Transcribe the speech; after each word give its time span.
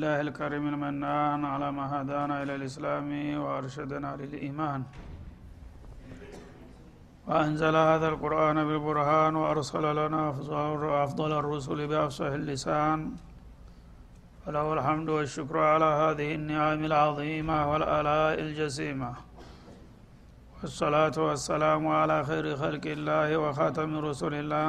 لله 0.00 0.20
الكريم 0.20 0.64
المنان 0.74 1.40
على 1.44 1.68
ما 1.76 1.84
هدانا 1.92 2.42
إلى 2.42 2.54
الإسلام 2.58 3.10
وأرشدنا 3.42 4.10
للإيمان. 4.20 4.80
وأنزل 7.28 7.74
هذا 7.76 8.08
القرآن 8.08 8.56
بالبرهان 8.68 9.32
وأرسل 9.36 9.84
لنا 10.00 10.22
أفضل 11.04 11.32
الرسل 11.42 11.78
بأفصح 11.90 12.30
اللسان. 12.40 12.98
وله 14.46 14.66
الحمد 14.72 15.08
والشكر 15.08 15.56
على 15.72 15.90
هذه 16.02 16.28
النعم 16.34 16.80
العظيمة 16.90 17.56
والآلاء 17.70 18.34
الجسيمة. 18.40 19.12
والصلاة 20.60 21.16
والسلام 21.26 21.82
على 22.00 22.16
خير 22.24 22.56
خلق 22.56 22.84
الله 22.96 23.28
وخاتم 23.36 23.90
رسل 24.08 24.34
الله. 24.34 24.68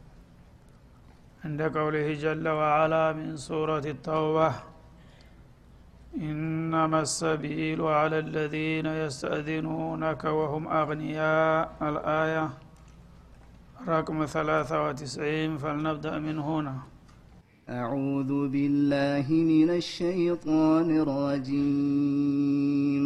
عند 1.45 1.61
قوله 1.61 2.13
جل 2.13 2.47
وعلا 2.47 3.13
من 3.13 3.37
سورة 3.37 3.79
التوبة 3.79 4.53
إنما 6.21 7.01
السبيل 7.01 7.81
على 7.81 8.19
الذين 8.19 8.85
يستأذنونك 8.85 10.23
وهم 10.23 10.67
أغنياء. 10.67 11.77
الآية 11.81 12.49
رقم 13.87 14.25
ثلاثة 14.25 14.87
وتسعين 14.87 15.57
فلنبدأ 15.57 16.19
من 16.19 16.39
هنا. 16.39 16.75
أعوذ 17.69 18.47
بالله 18.53 19.25
من 19.29 19.69
الشيطان 19.69 20.97
الرجيم. 21.03 23.05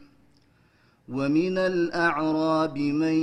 ومن 1.11 1.57
الأعراب 1.57 2.77
من 2.77 3.13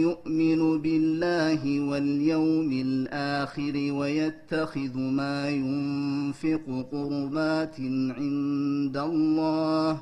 يؤمن 0.00 0.80
بالله 0.80 1.80
واليوم 1.80 2.72
الآخر 2.72 3.92
ويتخذ 3.92 4.98
ما 4.98 5.48
ينفق 5.50 6.86
قربات 6.92 7.80
عند 8.18 8.96
الله 8.96 10.00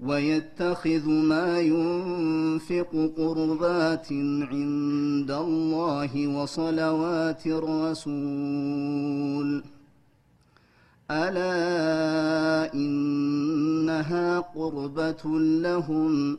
ويتخذ 0.00 1.08
ما 1.08 1.60
ينفق 1.60 3.10
قربات 3.16 4.12
عند 4.52 5.30
الله 5.30 6.26
وصلوات 6.26 7.46
الرسول. 7.46 8.96
ألا 11.10 12.74
إنها 12.74 14.40
قربة 14.40 15.40
لهم 15.40 16.38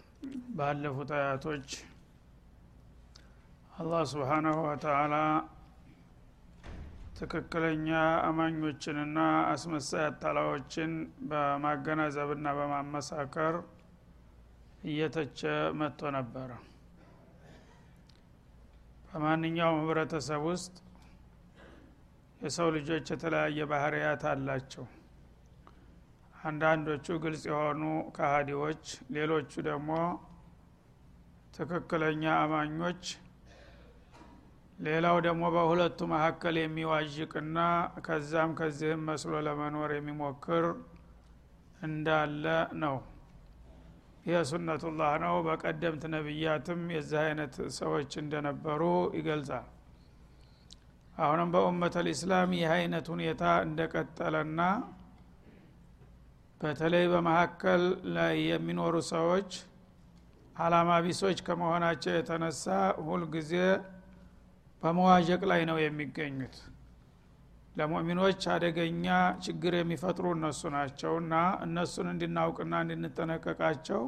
ባለፉት 0.61 1.11
አያቶች 1.17 1.69
አላህ 3.73 4.01
ስብሓናሁ 4.11 4.57
ወተአላ 4.65 5.15
ትክክለኛ 7.17 7.87
አማኞችንና 8.27 9.17
አስመሳይ 9.49 10.03
አታላዮችን 10.05 10.91
በማገናዘብና 11.29 12.53
በማመሳከር 12.57 13.55
እየተቸ 14.83 15.41
መጥቶ 15.79 16.11
ነበረ 16.17 16.51
በማንኛውም 19.09 19.81
ህብረተሰብ 19.81 20.43
ውስጥ 20.49 20.75
የሰው 22.41 22.69
ልጆች 22.75 23.07
የተለያየ 23.11 23.69
ባህርያት 23.71 24.25
አላቸው። 24.29 24.85
አንዳንዶቹ 26.43 27.17
ግልጽ 27.23 27.45
የሆኑ 27.49 27.81
ካሃዲዎች 28.15 28.83
ሌሎቹ 29.15 29.53
ደግሞ 29.67 29.89
ትክክለኛ 31.53 32.23
አማኞች። 32.41 33.03
ሌላው 34.79 35.17
ደግሞ 35.25 35.43
በሁለቱ 35.55 35.99
መካከል 36.11 36.55
የሚዋዥቅና 36.59 37.57
ከዛም 38.05 38.51
ከዚህም 38.59 39.01
መስሎ 39.09 39.33
ለመኖር 39.47 39.91
የሚሞክር 39.95 40.65
እንዳለ 41.81 42.45
ነው። 42.83 42.95
ይህ 44.25 44.41
ሱነቱላህ 44.49 45.13
ነው። 45.23 45.35
በቀደምት 45.45 46.03
ነቢያትም 46.15 46.81
የዚህ 46.95 47.19
አይነት 47.25 47.53
ሰዎች 47.77 48.11
እንደነበሩ 48.21 48.81
ይገልጻል። 49.17 49.67
አሁንም 51.17 51.49
በኡመት 51.53 51.95
ልእስላም 52.05 52.51
ይህ 52.57 52.69
አይነት 52.75 53.05
ሁኔታ 53.13 53.43
እንደቀጠለና 53.65 54.61
በተለይ 56.61 57.05
በመካከል 57.13 57.83
ላይ 58.15 58.35
የሚኖሩ 58.49 58.95
ሰዎች 59.11 59.51
አላማ 60.61 60.91
ቢሶች 61.03 61.39
ከመሆናቸው 61.45 62.13
የተነሳ 62.15 62.65
ሁልጊዜ 63.05 63.53
በመዋዠቅ 64.83 65.41
ላይ 65.51 65.61
ነው 65.69 65.77
የሚገኙት። 65.81 66.55
ለሙእሚኖች 67.75 68.41
አደገኛ 68.53 69.05
ችግር 69.45 69.73
የሚፈጥሩ 69.77 70.25
እነሱ 70.35 70.61
ናቸው 70.75 71.13
እና 71.21 71.33
እነሱን 71.65 72.07
እንድናውቅና 72.13 72.73
እንድንጠነቀቃቸው 72.83 74.01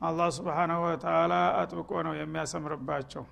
አላህ 0.00 0.28
ስብሓናሁ 0.36 0.80
ወተላ 0.86 1.32
አጥብቆ 1.58 1.90
ነው 2.06 2.14
የሚያሰምርባቸው። 2.18 3.24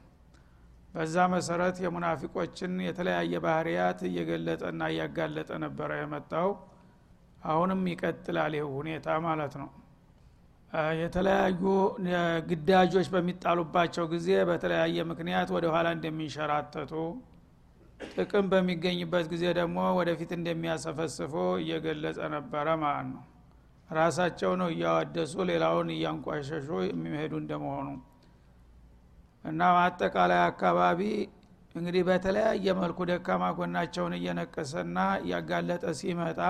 በዛ 0.95 1.17
መሰረት 1.33 1.77
የሙናፊቆችን 1.85 2.73
የተለያየ 2.87 3.41
ባህርያት 3.45 4.01
እየገለጠና 4.09 4.83
እያጋለጠ 4.93 5.51
ነበረ 5.65 5.91
የመጣው። 6.01 6.51
አሁንም 7.45 7.83
ይቀጥላል 7.91 8.55
ይህ 8.59 8.67
ሁኔታ 8.77 9.09
ማለት 9.27 9.55
ነው 9.61 9.69
የተለያዩ 11.01 11.63
ግዳጆች 12.49 13.07
በሚጣሉባቸው 13.13 14.05
ጊዜ 14.13 14.29
በተለያየ 14.49 15.05
ምክንያት 15.11 15.49
ወደ 15.57 15.67
ኋላ 15.75 15.89
እንደሚንሸራተቱ 15.97 16.93
ጥቅም 18.01 18.47
በሚገኝበት 18.51 19.27
ጊዜ 19.33 19.45
ደግሞ 19.59 19.79
ወደፊት 19.99 20.31
እንደሚያሰፈስፉ 20.37 21.33
እየገለጸ 21.63 22.19
ነበረ 22.35 22.77
ማለት 22.83 23.09
ነው። 23.13 23.25
ራሳቸው 23.91 24.53
ነው 24.61 24.69
እያወደሱ 24.75 25.35
ሌላውን 25.51 25.89
እያንቋሸሹ 25.95 26.69
የሚሄዱ 26.89 27.33
እንደመሆኑ። 27.43 27.89
እና 29.45 29.61
አጠቃላይ 29.83 30.41
አካባቢ 30.49 31.01
እንግዲህ 31.75 32.03
በተለያየ 32.09 32.67
መልኩ 32.81 32.99
ደካማ 33.11 33.45
ጎናቸውን 33.59 34.15
እየነቀሰና 34.19 34.97
እያጋለጠ 35.23 35.85
ሲመጣ 36.01 36.41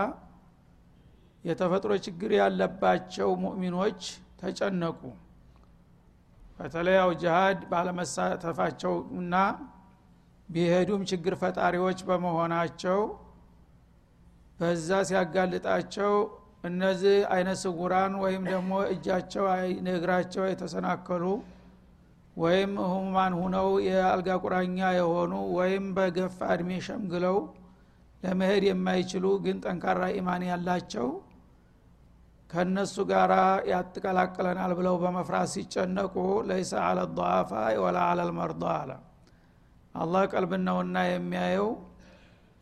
የተፈጥሮ 1.44 1.92
ችግር 2.06 2.30
ያለባቸው 2.38 3.28
ሙእሚኖች 3.42 4.00
ተጨነቁ። 4.40 5.00
በተለይ 6.58 6.98
ጅሃድ 7.20 7.60
ባለመሳተፋቸው 7.70 8.94
እና 9.20 9.34
ቢሄዱም 10.48 11.02
ችግር 11.10 11.34
ፈጣሪዎች 11.42 11.98
በመሆናቸው 12.08 13.00
በዛ 14.58 14.88
ሲያጋልጣቸው 15.08 16.12
እነዚህ 16.68 17.16
አይነ 17.34 17.50
ስውራን 17.62 18.14
ወይም 18.22 18.42
ደግሞ 18.50 18.72
እጃቸው 18.92 19.44
እግራቸው 19.92 20.44
የተሰናከሉ 20.48 21.24
ወይም 22.36 22.72
ህሙማን 22.84 23.32
ሁነው 23.38 23.68
የአልጋ 23.86 24.34
ቁራኛ 24.42 24.88
የሆኑ 24.98 25.34
ወይም 25.58 25.86
በገፋ 25.96 26.38
እድሜ 26.54 26.70
ሸምግለው 26.86 27.38
ለመሄድ 28.22 28.64
የማይችሉ 28.68 29.24
ግን 29.44 29.56
ጠንካራ 29.64 30.02
ኢማን 30.18 30.42
ያላቸው 30.50 31.08
ከነሱ 32.50 32.96
ጋር 33.10 33.30
ያትቀላቅለናል 33.70 34.72
ብለው 34.78 34.94
በመፍራት 35.02 35.48
ሲጨነቁ 35.54 36.14
ለይሰ 36.48 36.72
አለ 36.84 36.98
ضዓፋ 37.18 37.50
ወላ 37.82 37.98
አለ 38.10 38.20
ልመርض 38.28 38.62
አለ። 38.74 38.90
አላህ 39.94 40.22
ቀልብነውና 40.32 40.96
የሚያየው 41.08 41.68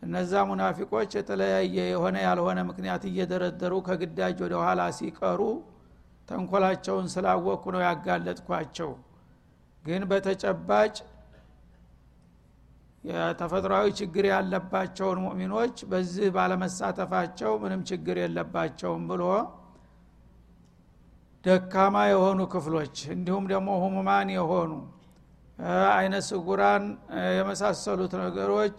እነዛ 0.02 0.32
ሙናፊቆች 0.48 1.10
የተለያየ 1.18 1.76
የሆነ 1.90 2.16
ያልሆነ 2.26 2.58
ምክንያት 2.70 3.02
እየደረደሩ 3.10 3.74
ከግዳጅ 3.86 4.38
ወደ 4.44 4.54
ኋላ 4.62 4.82
ሲቀሩ 4.98 5.40
ተንኮላቸውን 6.28 7.06
ስላወቅኩ 7.14 7.64
ነው 7.74 7.82
ያጋለጥኳቸው። 7.86 8.90
ግን 9.84 10.02
በተጨባጭ 10.10 10.94
የተፈጥሯዊ 13.04 13.86
ችግር 13.98 14.24
ያለባቸውን 14.30 15.18
ሙእሚኖች 15.24 15.76
በዚህ 15.90 16.28
ባለመሳተፋቸው 16.36 17.52
ምንም 17.62 17.82
ችግር 17.90 18.16
የለባቸውም 18.22 19.04
ብሎ 19.10 19.22
ደካማ 21.46 21.96
የሆኑ 22.10 22.40
ክፍሎች 22.52 22.96
እንዲሁም 23.14 23.44
ደግሞ 23.50 23.68
ሁሙማን 23.82 24.28
የሆኑ 24.34 24.70
አይነ 25.92 26.14
ስጉራን 26.28 26.84
የመሳሰሉት 27.36 28.14
ነገሮች 28.22 28.78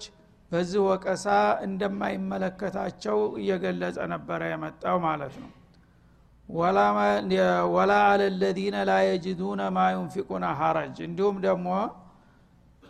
በዚህ 0.51 0.81
ወቀሳ 0.87 1.25
እንደማይመለከታቸው 1.65 3.17
እየገለጸ 3.41 3.97
ነበረ 4.13 4.41
የመጣው 4.51 4.97
ማለት 5.05 5.33
ነው። 5.41 5.49
ወላ 7.75 7.93
አለ 8.05 8.21
ለዚነ 8.41 8.75
ላ 8.89 8.93
የጅዱነ 9.05 9.61
ማ 9.75 9.87
ዩንፊቁነ 9.95 10.45
ሐረጅ። 10.59 10.97
እንዲሁም 11.07 11.37
ደግሞ 11.47 11.67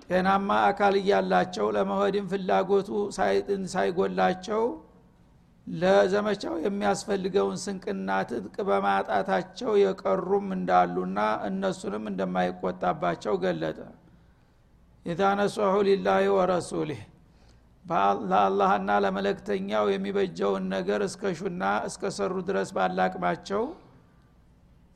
ጤናማ 0.10 0.50
አካል 0.68 0.96
እያላቸው 1.00 1.68
ለመሄድም 1.76 2.28
ፍላጎቱ 2.34 2.90
ሳይጎላቸው 3.74 4.62
ለዘመቻው 5.68 6.54
የሚያስፈልገውን 6.64 7.58
ስንቅና 7.64 8.10
ትጥቅ 8.30 8.56
በማጣታቸው 8.68 9.72
የቀሩም 9.82 10.48
እንዳሉና 10.58 11.20
እነሱንም 11.48 12.06
እንደማይቆጣባቸው 12.12 13.36
ገለጠ። 13.44 13.80
ነሶሑ 15.40 15.76
ሊላህ 15.88 16.18
ወረሱሊህ። 16.38 17.02
ለአላህና 18.30 18.90
ለመለክተኛው 19.04 19.86
የሚበጀውን 19.92 20.64
ነገር 20.74 21.02
እስከ 21.06 21.32
ሹና 21.40 21.64
እስከ 21.88 22.10
ሰሩ 22.18 22.34
ድረስ 22.50 22.70
ባላቅማቸው 22.78 23.64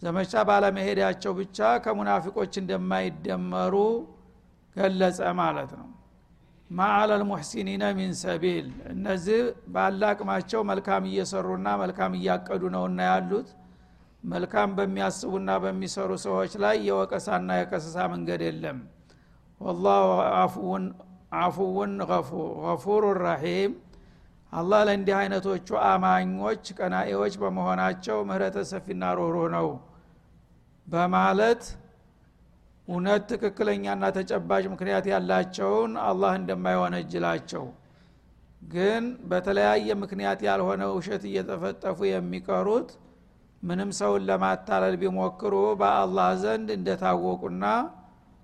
ዘመቻ 0.01 0.33
ባለመሄዳቸው 0.49 1.33
ብቻ 1.39 1.57
ከሙናፊቆች 1.83 2.53
እንደማይደመሩ 2.61 3.75
ገለጸ 4.75 5.21
ማለት 5.39 5.71
ነው 5.79 5.87
ማአለ 6.71 7.11
ልሙሕሲኒነ 7.21 7.83
ሚን 7.97 8.11
ሰቢል። 8.21 8.65
እነዚህ 8.91 9.39
ባላቅማቸው 9.73 10.61
መልካም 10.69 11.03
እየሰሩና 11.09 11.67
መልካም 11.81 12.11
እያቀዱ 12.19 12.63
ነውና 12.75 12.99
ያሉት። 13.09 13.49
መልካም 14.23 14.69
በሚያስቡና 14.77 15.49
በሚሰሩ 15.63 16.11
ሰዎች 16.25 16.51
ላይ 16.63 16.75
የወቀሳና 16.87 17.49
የከሰሳ 17.59 17.97
መንገድ 18.13 18.41
የለም። 18.47 18.79
ወላሁ 19.61 20.05
አፉውን 21.41 21.91
ገፉሩ 22.65 23.03
ረሒም። 23.21 23.73
አላህ 24.53 24.79
ለእንዲህ 24.87 25.15
አይነቶቹ 25.19 25.67
አማኞች 25.89 26.63
ቀናኤዎች 26.77 27.35
በመሆናቸው 27.41 28.17
ምህረተ 28.29 28.57
ሰፊና 28.71 29.11
ሩህሩህ 29.19 29.45
ነው። 29.55 29.67
በማለት 30.87 31.61
እውነት 32.88 33.23
ትክክለኛና 33.31 34.03
ተጨባጭ 34.15 34.63
ምክንያት 34.71 35.05
ያላቸውን 35.11 35.91
አላህ 36.05 36.31
እንደማይወነጅላቸው። 36.39 37.65
ግን 38.67 39.03
በተለያየ 39.29 39.89
ምክንያት 40.01 40.39
ያልሆነ 40.47 40.81
ውሸት 40.95 41.23
እየተፈጠፉ 41.29 42.00
የሚቀሩት 42.09 42.89
ምንም 43.63 43.89
ሰውን 44.00 44.23
ለማታለል 44.29 44.95
ቢሞክሩ 45.01 45.53
በአላህ 45.81 46.29
ዘንድ 46.43 46.69
እንደታወቁና 46.77 47.65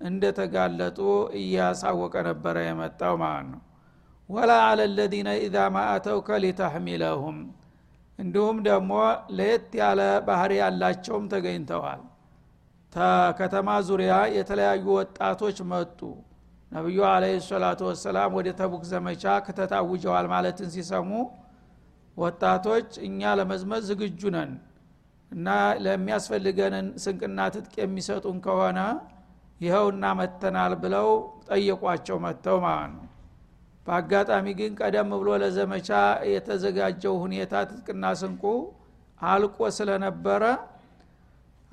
እንደተጋለጡ 0.00 0.98
እያሳወቀ 1.38 2.14
ነበረ 2.28 2.56
የመጣው 2.66 3.14
ማለት 3.22 3.48
ነው። 3.52 3.62
ወላ 4.28 4.52
አለ 4.66 4.80
ለዚነ 4.96 5.28
ኢዛ 5.44 5.56
ማ 5.74 5.84
አተውከ 5.92 6.38
ሊተሕሚለሁም። 6.44 7.38
እንዲሁም 8.18 8.56
ደግሞ 8.68 8.92
ለየት 9.36 9.68
ያለ 9.80 10.00
ባህሪ 10.28 10.52
ያላቸውም 10.62 11.26
ተገኝተዋል 11.32 12.00
ከተማ 13.38 13.68
ዙሪያ 13.88 14.14
የተለያዩ 14.36 14.84
ወጣቶች 14.98 15.58
መጡ። 15.70 16.00
ነቢዩ 16.72 16.98
አለ 17.10 17.24
ሰላቱ 17.46 17.80
ወሰላም 17.88 18.30
ወደ 18.38 18.48
ተቡክ 18.58 18.82
ዘመቻ 18.90 19.24
ከተታውጀዋል 19.46 20.26
ማለትን 20.32 20.68
ሲሰሙ 20.74 21.10
ወጣቶች 22.16 22.88
እኛ 23.06 23.20
ለመዝመት 23.38 23.82
ዝግጁ 23.88 24.20
ነን 24.34 24.52
እና 25.30 25.46
ለሚያስፈልገንን 25.84 26.86
ስንቅና 27.02 27.38
ትጥቅ 27.54 27.74
የሚሰጡን 27.82 28.38
ከሆነ 28.46 28.78
ይኸውና 29.60 30.04
መተናል 30.18 30.72
ብለው 30.82 31.08
ጠየቋቸው 31.48 32.18
መጥተው 32.24 32.58
ማለት 32.64 32.92
ነው። 32.96 33.04
በአጋጣሚ 33.86 34.46
ግን 34.58 34.72
ቀደም 34.80 35.10
ብሎ 35.20 35.28
ለዘመቻ 35.42 35.90
የተዘጋጀው 36.32 37.14
ሁኔታ 37.22 37.52
ትጥቅና 37.70 38.04
ስንቁ 38.20 38.42
አልቆ 39.20 39.58
ስለነበረ 39.78 40.42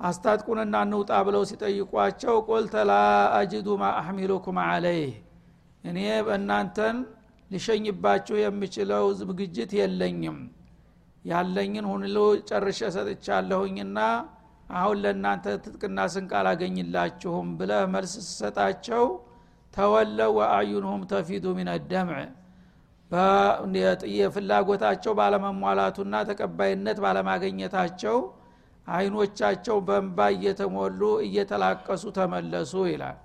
አስታጥቁንና 0.00 0.76
እንውጣ 0.86 1.10
ብለው 1.26 1.42
ሲጠይቋቸው 1.50 2.34
ቁልተ 2.48 2.74
ላ 2.88 2.94
አጅዱ 3.36 3.68
ማ 3.80 3.92
አሕሚሉኩም 4.00 4.58
አለይህ 4.64 5.12
እኔ 5.84 5.98
በእናንተን 6.26 6.96
ሊሸኝባችሁ 7.50 8.36
የምችለው 8.42 9.04
ዝግጅት 9.20 9.72
የለኝም። 9.78 10.38
ያለኝን 11.24 11.86
ሁሉ 11.92 12.16
ጨርሼ 12.48 12.80
ሰጥቻለሁኝና 12.96 13.98
አሁን 14.72 14.96
ለእናንተ 15.02 15.46
ትጥቅና 15.64 15.98
ስንቅ 16.12 16.32
አላገኝላችሁም 16.38 17.48
ብለ 17.58 17.72
መልስ 17.94 18.14
ስሰጣቸው 18.26 19.04
ተወለው 19.74 20.30
ወአዩንሁም 20.38 21.02
ተፊዱ 21.10 21.46
ሚን 21.58 21.70
ደምዕ። 21.90 22.20
የፍላጎታቸው 24.16 25.12
ባለመሟላቱና 25.18 26.14
ተቀባይነት 26.30 26.98
ባለማገኘታቸው 27.04 28.16
አይኖቻቸው 28.86 29.76
በንባ 29.86 30.18
እየተሞሉ 30.34 31.00
እየተላቀሱ 31.26 32.04
ተመለሱ 32.18 32.72
ይላል። 32.90 33.16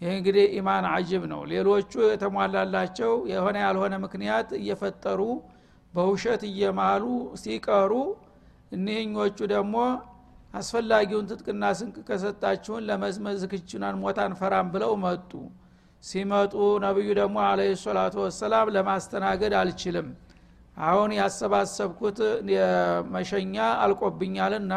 ይህ 0.00 0.12
እንግዲህ 0.16 0.46
ኢማን 0.58 0.84
አጅብ 0.92 1.22
ነው። 1.32 1.40
ሌሎቹ 1.50 1.92
የተሟላላቸው 2.06 3.12
የሆነ 3.32 3.56
ያልሆነ 3.64 3.94
ምክንያት 4.04 4.48
እየፈጠሩ 4.60 5.20
በውሸት 5.94 6.42
እየማሉ 6.48 7.04
ሲቀሩ 7.42 7.92
እኒህኞቹ 8.72 9.38
ደግሞ 9.52 9.76
አስፈላጊውን 10.54 11.28
ትጥቅና 11.30 11.64
ስንቅ 11.78 11.96
ከሰጣችሁን 12.08 12.84
ለመዝመዝ 12.88 13.36
ዝክችናን 13.42 13.96
ሞታን 14.02 14.32
ፈራም 14.40 14.66
ብለው 14.74 14.92
መጡ። 15.04 15.30
ሲመጡ 16.04 16.54
ነቢዩ 16.84 17.08
ደግሞ 17.18 17.36
አለ 17.48 17.60
ሰላቱ 17.82 18.14
ወሰላም 18.24 18.72
ለማስተናገድ 18.74 19.54
አልችልም 19.60 20.08
አሁን 20.76 21.10
ያሰባሰብኩት 21.18 22.18
መሸኛ 23.14 23.56
አልቆብኛልና 23.84 24.74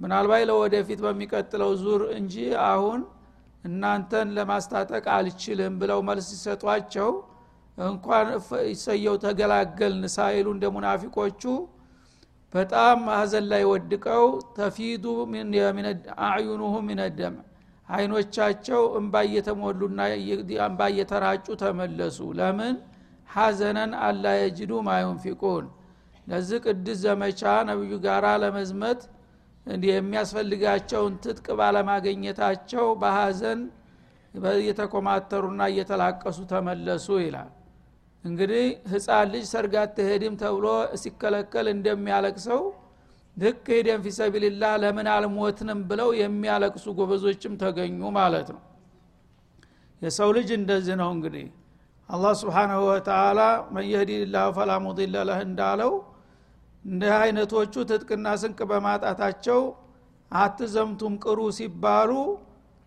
ምናልባት 0.00 0.42
ለወደፊት 0.50 1.00
በሚቀጥለው 1.04 1.70
ዙር 1.82 2.02
እንጂ 2.18 2.34
አሁን 2.66 3.00
እናንተን 3.64 4.28
ለማስታጠቅ 4.36 5.04
አልችልም 5.14 5.74
ብለው 5.80 6.00
መልስ 6.08 6.26
ሲሰጧቸው 6.32 7.10
እንኳን 7.78 8.26
ይሰየው 8.70 9.16
ተገላገልን 9.24 10.04
ሳይሉ 10.16 10.46
እንደ 10.54 10.66
ሙናፊቆቹ 10.74 11.42
በጣም 12.52 12.98
ሀዘን 13.14 13.46
ላይ 13.52 13.62
ወድቀው 13.70 14.24
ተፊዱ 14.58 15.04
አዕዩኑሁ 16.26 16.74
ሚነደም 16.88 17.34
አይኖቻቸው 17.88 18.82
እንባ 19.00 19.14
እየተሞሉና 19.28 20.00
እንባ 20.64 20.80
እየተራጩ 20.92 21.46
ተመለሱ። 21.62 22.18
ለምን 22.38 22.76
ሐዘነን 23.28 23.92
አላ 24.04 24.24
የጅዱ 24.40 24.72
ማዩንፊቁን 24.86 25.64
ለዚህ 26.26 26.58
ቅዱስ 26.66 26.98
ዘመቻ 27.02 27.40
ነቢዩ 27.68 27.94
ጋራ 28.04 28.26
ለመዝመት 28.42 29.00
የሚያስፈልጋቸውን 29.88 31.14
ትጥቅ 31.24 31.46
ባለማገኘታቸው 31.60 32.86
በሐዘን 33.00 33.60
እየተኮማተሩና 34.56 35.62
እየተላቀሱ 35.72 36.38
ተመለሱ 36.50 37.06
ይላል። 37.22 37.50
እንግዲህ 38.24 38.64
ህፃን 38.92 39.28
ልጅ 39.34 39.44
ሰርግ 39.52 39.74
አትሄድም 39.82 40.34
ተብሎ 40.40 40.66
ሲከለከል 41.02 41.66
እንደሚያለቅሰው 41.74 42.62
ልክ 43.36 43.66
ሄደን 43.74 44.00
ፊሰቢልላህ 44.06 44.72
ለምን 44.82 45.08
አልሞትንም 45.14 45.80
ብለው 45.90 46.10
የሚያለቅሱ 46.20 46.86
ጎበዞችም 46.98 47.54
ተገኙ 47.62 48.00
ማለት 48.18 48.48
ነው። 48.54 48.62
የሰው 50.02 50.30
ልጅ 50.36 50.48
እንደዚህ 50.58 50.96
ነው 51.02 51.10
እንግዲህ 51.16 51.46
አላህ 52.08 52.32
ስብሓናሁ 52.40 52.80
ወተላ 52.88 53.40
መን 53.74 53.84
የህዲላሁ 53.92 54.48
ፈላ 54.56 54.72
ሙضለ 54.84 55.14
ለህ 55.28 55.38
እንዳለው 55.46 55.92
እንዲህ 56.84 57.12
አይነቶቹ 57.16 57.74
ትጥቅና 57.90 58.26
ስንቅ 58.42 58.58
በማጣታቸው 58.70 59.60
አትዘምቱም 60.30 61.14
ቅሩ 61.24 61.38
ሲባሉ 61.56 62.10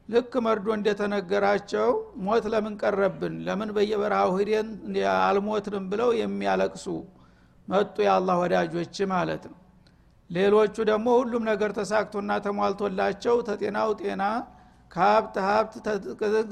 ልክ 0.09 0.33
መርዶ 0.45 0.67
እንደተነገራቸው 0.77 1.89
ሞት 2.25 2.45
ለምን 2.53 2.75
ቀረብን? 2.81 3.35
ለምን 3.47 3.69
በየበረሃው 3.75 4.31
ሂደን 4.39 4.69
አልሞትንም? 5.19 5.83
ብለው 5.91 6.09
የሚያለቅሱ 6.21 6.85
መጡ 7.67 7.95
የአላህ 8.07 8.37
ወዳጆች 8.43 8.95
ማለት 9.13 9.43
ነው። 9.51 9.57
ሌሎቹ 10.29 10.75
ደግሞ 10.91 11.07
ሁሉም 11.19 11.43
ነገር 11.51 11.71
ተሳክቶና 11.77 12.31
ተሟልቶላቸው 12.45 13.35
ተጤናው 13.47 13.91
ጤና 14.01 14.23
ከሀብት 14.91 15.35
ሀብት 15.47 15.73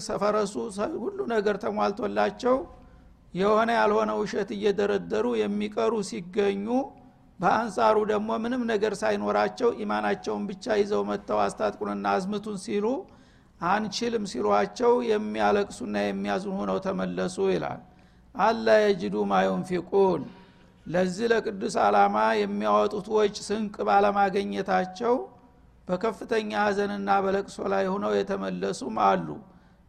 ሰፈረሱ 0.08 0.54
ሁሉ 1.04 1.20
ነገር 1.34 1.56
ተሟልቶላቸው 1.64 2.58
የሆነ 3.34 3.70
ያልሆነ 3.78 4.12
ውሸት 4.20 4.50
እየደረደሩ 4.56 5.26
የሚቀሩ 5.42 5.94
ሲገኙ 6.10 6.68
በአንጻሩ 7.40 7.98
ደግሞ 8.12 8.30
ምንም 8.44 8.62
ነገር 8.72 8.94
ሳይኖራቸው 9.02 9.70
ኢማናቸውን 9.84 10.44
ብቻ 10.50 10.66
ይዘው 10.82 11.02
መጥተው 11.10 11.40
አስታጥቁንና 11.44 12.06
አዝምቱን 12.16 12.58
ሲሉ 12.64 12.86
አንችልም 13.62 14.26
ሲሏቸው 14.32 14.94
የሚያለቅሱና 15.10 15.96
የሚያዝኑ 16.06 16.52
ሆነው 16.62 16.78
ተመለሱ 16.86 17.38
ይላል። 17.54 17.80
አላ 18.36 18.68
የጅዱ 18.84 19.16
ማዩንፊቁን 19.32 20.24
ለዚህ 20.86 21.28
ለቅዱስ 21.32 21.76
ዓላማ 21.86 22.18
የሚያወጡት 22.42 23.08
ወጭ 23.16 23.38
ስንቅ 23.48 23.76
ባለማገኘታቸው 23.88 25.16
በከፍተኛ 25.88 26.52
ሀዘንና 26.64 27.10
በለቅሶ 27.26 27.58
ላይ 27.74 27.86
ሆነው 27.92 28.14
የተመለሱም 28.18 28.96
አሉ። 29.06 29.28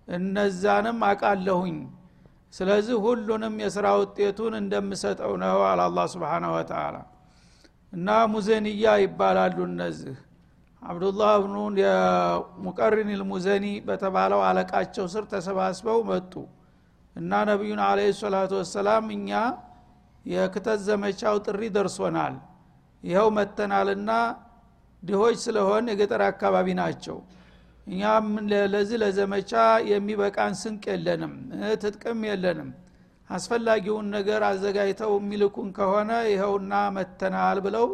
እነዛንም 0.08 0.98
አቃለሁኝ። 1.08 1.78
ስለዚህ 2.54 2.96
ሁሉንም 3.04 3.54
የስራ 3.62 3.86
ውጤቱን 4.00 4.54
እንደምሰጠው 4.60 5.32
ነው 5.42 5.58
አለ 5.66 5.80
አላ 5.86 6.04
ስብን 6.12 6.44
ወተላ 6.52 6.94
እና 7.92 8.08
ሙዘንያ 8.32 8.94
ይባላሉ 9.02 9.58
እነዚህ። 9.68 10.16
አብዱላህ 10.82 11.32
ብኑ 11.44 11.54
የሙቀሪን 11.80 13.08
ልሙዘኒ 13.20 13.66
በተባለው 13.86 14.40
አለቃቸው 14.48 15.06
ስር 15.14 15.24
ተሰባስበው 15.32 16.00
መጡ። 16.10 16.32
እና 17.16 17.32
ነቢዩን 17.48 17.80
አለ 17.86 18.00
ሰላቱ 18.18 18.52
ወሰላም 18.60 19.06
እኛ 19.16 19.30
የክተት 20.24 20.80
ዘመቻው 20.88 21.36
ጥሪ 21.46 21.62
ደርሶናል። 21.76 22.34
ይኸው 23.04 23.28
መተናልና 23.36 24.10
ድሆች 25.02 25.36
ስለሆን 25.44 25.90
የገጠር 25.90 26.22
አካባቢ 26.28 26.68
ናቸው። 26.80 27.18
እኛም 27.86 28.26
ለዚህ 28.72 28.98
ለዘመቻ 29.02 29.52
የሚበቃን 29.90 30.54
ስንቅ 30.60 30.84
የለንም 30.92 31.34
ትጥቅም 31.82 32.20
የለንም። 32.28 32.70
አስፈላጊውን 33.30 34.06
ነገር 34.16 34.42
አዘጋጅተው 34.48 35.12
የሚልኩን 35.16 35.68
ከሆነ 35.78 36.10
ይኸውና 36.30 36.74
መተናል 36.96 37.58
ብለው 37.66 37.86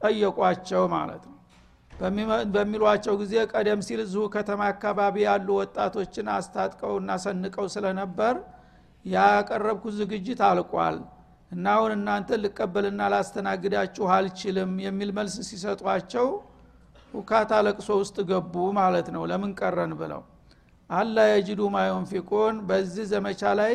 ጠየቋቸው 0.00 0.82
ማለት 0.94 1.22
ነው። 1.24 1.32
በሚሏቸው 2.54 3.14
ጊዜ 3.20 3.34
ቀደም 3.52 3.80
ሲል 3.86 4.00
እዚሁ 4.04 4.22
ከተማ 4.34 4.60
አካባቢ 4.72 5.16
ያሉ 5.26 5.48
ወጣቶችን 5.60 6.28
አስታጥቀውና 6.34 7.10
ሰንቀው 7.24 7.66
ስለነበር 7.74 8.34
ያቀረብኩት 9.04 9.94
ዝግጅት 10.00 10.40
አልቋል 10.48 10.96
እና 11.50 11.66
አሁን 11.76 11.92
እናንተ 11.96 12.38
ልቀበልና 12.42 13.02
ላስተናግዳችሁ 13.12 14.06
አልችልም 14.14 14.72
የሚል 14.84 15.10
መልስ 15.18 15.34
ሲሰጧቸው 15.48 16.26
ውካታ 17.14 17.52
ለቅሶ 17.66 17.90
ውስጥ 18.00 18.16
ገቡ 18.30 18.54
ማለት 18.78 19.08
ነው። 19.14 19.22
ለምን 19.30 19.52
ቀረን 19.60 19.92
ብለው 20.00 20.22
አላ 20.90 21.18
የጅዱ 21.28 21.60
ማዩንፊቁን 21.74 22.56
በዚህ 22.68 23.04
ዘመቻ 23.12 23.42
ላይ 23.60 23.74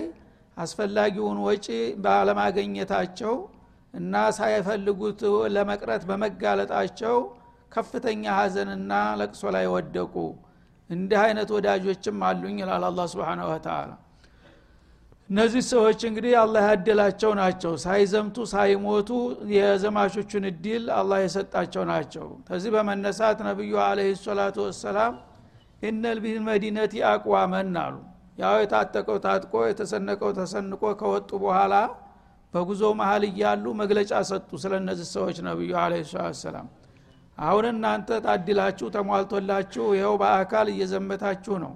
አስፈላጊውን 0.57 1.38
ወጪ 1.45 1.67
ባለማገኘታቸው 2.03 3.35
እና 3.93 4.13
ሳይፈልጉት 4.38 5.21
ለመቅረት 5.55 6.03
በመጋለጣቸው 6.09 7.15
ከፍተኛ 7.71 8.23
ሀዘንና 8.38 8.91
ለቅሶ 9.19 9.43
ላይ 9.55 9.65
ወደቁ። 9.73 10.13
እንዲህ 10.89 11.19
አይነት 11.23 11.49
ወዳጆችም 11.55 12.19
አሉኝ 12.27 12.57
ይላል 12.63 12.83
አላ 12.88 13.01
ስብን 13.11 13.41
ወተላ 13.49 13.89
እነዚህ 15.29 15.63
ሰዎች 15.72 16.00
እንግዲህ 16.07 16.31
አላህ 16.42 16.63
ያደላቸው 16.70 17.31
ናቸው። 17.39 17.74
ሳይዘምቱ 17.83 18.37
ሳይሞቱ 18.51 19.09
የዘማቾቹን 19.51 20.46
እድል 20.50 20.85
አላህ 20.96 21.18
የሰጣቸው 21.24 21.83
ናቸው። 21.89 22.25
ከዚህ 22.48 22.72
በመነሳት 22.75 23.39
ነቢዩ 23.48 23.74
አለህ 23.83 24.07
ሰላቱ 24.24 24.57
ወሰላም 24.68 25.13
ኢነል 25.81 26.20
ቢል 26.24 26.39
አቅዋመን 27.11 27.75
አሉ። 27.83 27.96
ያው 28.37 28.55
የታጠቀው 28.61 29.18
ታጥቆ 29.24 29.53
የተሰነቀው 29.70 30.31
ተሰንቆ 30.37 30.81
ከወጡ 31.00 31.29
በኋላ 31.44 31.75
በጉዞ 32.53 32.83
መሀል 33.00 33.24
እያሉ 33.29 33.65
መግለጫ 33.81 34.11
ሰጡ 34.29 34.50
ስለ 34.63 34.74
እነዚህ 34.81 35.07
ሰዎች 35.15 35.37
ነቢዩ 35.48 35.72
አለ 35.81 35.94
ሰላም 36.42 36.68
አሁን 37.37 37.65
እናንተ 37.72 38.09
ታድላችሁ 38.25 38.87
ተሟልቶላችሁ 38.96 39.85
ይኸው 39.98 40.15
በአካል 40.22 40.68
እየዘመታችሁ 40.74 41.55
ነው 41.65 41.74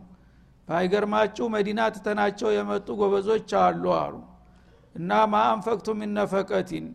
ባይገርማችሁ 0.67 1.45
መዲና 1.54 1.82
ትተናቸው 1.95 2.49
የመጡ 2.56 2.88
ጎበዞች 2.99 3.49
አሉ 3.62 3.84
አሉ። 3.97 4.15
እና 4.95 5.12
ማአንፈቅቱ 5.32 5.88
ሚነፈቀቲን 5.99 6.86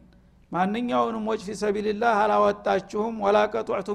ማንኛውንም 0.52 1.24
ወጭ 1.30 1.40
ፊሰቢልላህ 1.48 2.14
አላወጣችሁም። 2.20 3.16
ወላ 3.24 3.38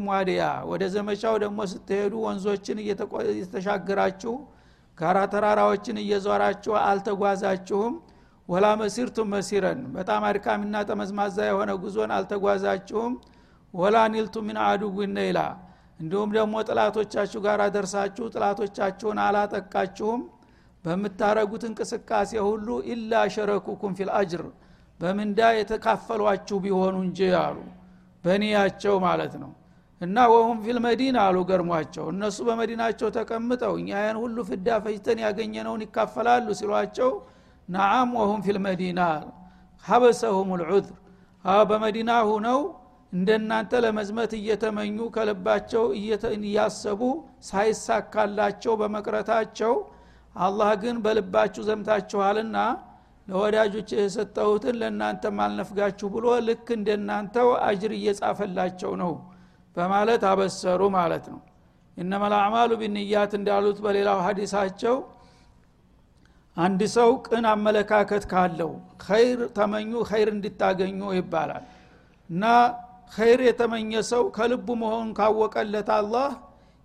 ዋዲያ 0.09 0.41
ወደ 0.71 0.83
ዘመቻው 0.95 1.35
ደግሞ 1.43 1.59
ስትሄዱ 1.71 2.13
ወንዞችን 2.25 2.81
እየተሻገራችሁ 2.83 4.33
ጋራ 4.97 5.19
ተራራዎችን 5.33 5.97
እየዞራችሁ 6.03 6.73
አልተጓዛችሁም። 6.83 7.93
ወላ 8.49 8.67
መሲርቱም 8.79 9.27
መሲረን 9.33 9.79
በጣም 9.95 10.21
አድካሚና 10.29 10.77
ጠመዝማዛ 10.87 11.37
የሆነ 11.49 11.71
ጉዞን 11.83 12.11
አልተጓዛችሁም። 12.15 13.13
ولا 13.73 13.97
نلتم 14.13 14.35
من 14.47 14.57
عدو 14.63 15.11
نيلا 15.17 15.39
እንዲሁም 15.99 16.29
ደግሞ 16.35 16.53
ጥላቶቻችሁ 16.67 17.39
ጋር 17.45 17.61
ደርሳችሁ 17.75 18.25
ጥላቶቻችሁን 18.33 19.19
አላጠቃችሁም። 19.25 20.21
በምታረጉት 20.85 21.63
እንቅስቃሴ 21.67 22.31
ሁሉ 22.47 22.67
إلا 22.93 23.21
شركوكم 23.35 23.93
في 23.97 24.09
الأجر 24.19 24.43
በምንዳ 24.99 25.39
የተካፈሏችሁ 25.57 26.57
ቢሆኑ 26.63 26.95
እንጂ 27.05 27.19
አሉ። 27.41 27.57
በኒያቸው 28.23 28.95
ማለት 29.05 29.33
ነው። 29.41 29.51
እና 30.01 30.17
وهم 30.33 30.57
في 30.63 30.77
المدينة 30.85 31.17
አሉ 31.27 31.37
ገርሟቸው። 31.49 32.05
እነሱ 32.13 32.37
በመዲናቸው 32.47 33.07
ተቀምጠው 33.17 33.73
እኛያን 33.81 34.17
ሁሉ 34.23 34.37
ፍዳ 34.49 34.67
ፈጅተን 34.85 35.19
ያገኘነውን 35.25 35.83
ይካፈላሉ 35.85 36.47
ሲሏቸው 36.59 37.11
نعم 37.69 38.09
وهم 38.19 38.39
في 38.45 38.57
المدينة 38.65 38.99
ሀበሰሁም 39.83 40.49
ልዑዝር 40.61 40.97
በመዲና 41.65 42.11
ሁነው 42.27 42.59
እንደናንተ 43.13 43.81
ለመዝመት 43.83 44.31
እየተመኙ 44.37 44.97
ከልባቸው 45.15 45.83
እያሰቡ 46.39 47.01
ሳይሳካላቸው 47.49 48.73
በመቅረታቸው 48.81 49.73
አላህ 50.35 50.71
ግን 50.83 50.97
በልባችሁ 51.03 51.63
ዘምታችኋልና 51.67 52.57
ለወዳጆች 53.27 53.89
የሰጠሁትን 53.95 54.75
ለእናንተም 54.81 55.37
አልነፍጋችሁ 55.43 56.07
ብሎ 56.15 56.25
ልክ 56.47 56.67
እንደናንተው 56.77 57.49
አጅር 57.67 57.91
እየጻፈላቸው 57.97 58.93
ነው 59.03 59.11
በማለት 59.75 60.23
አበሰሩ 60.31 60.81
ማለት 60.97 61.25
ነው። 61.33 61.39
እነመ 61.97 62.23
ልአዕማሉ 62.33 62.71
ቢንያት 62.81 63.31
እንዳሉት 63.39 63.77
በሌላው 63.85 64.19
ሀዲሳቸው 64.25 64.95
አንድ 66.57 66.81
ሰው 66.95 67.11
ቅን 67.27 67.45
አመለካከት 67.51 68.23
ካለው 68.31 68.71
ኸይር 69.05 69.39
ተመኙ 69.55 69.91
ኸይር 70.09 70.29
እንድታገኙ 70.33 70.99
ይባላል። 71.19 71.63
እና 72.29 72.43
ኸይር 73.13 73.41
የተመኘ 73.47 73.91
ሰው 74.09 74.23
ከልቡ 74.35 74.67
መሆኑን 74.81 75.09
ካወቀለት 75.17 75.89
አላህ 75.97 76.29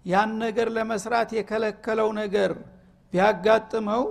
ያን 0.04 0.30
ነገር 0.42 0.68
ለመስራት 0.76 1.30
የከለከለው 1.36 2.08
ነገር 2.20 2.52
ቢያጋጥመው 3.12 4.02